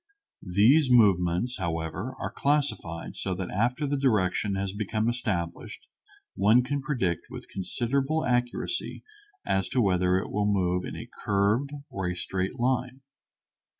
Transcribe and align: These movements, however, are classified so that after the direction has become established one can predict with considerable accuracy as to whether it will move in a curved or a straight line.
These 0.55 0.89
movements, 0.89 1.59
however, 1.59 2.15
are 2.19 2.31
classified 2.31 3.15
so 3.15 3.35
that 3.35 3.51
after 3.51 3.85
the 3.85 3.99
direction 3.99 4.55
has 4.55 4.73
become 4.73 5.07
established 5.07 5.87
one 6.33 6.63
can 6.63 6.81
predict 6.81 7.27
with 7.29 7.47
considerable 7.47 8.25
accuracy 8.25 9.03
as 9.45 9.69
to 9.69 9.79
whether 9.79 10.17
it 10.17 10.31
will 10.31 10.51
move 10.51 10.85
in 10.85 10.95
a 10.95 11.05
curved 11.23 11.69
or 11.91 12.09
a 12.09 12.15
straight 12.15 12.59
line. 12.59 13.01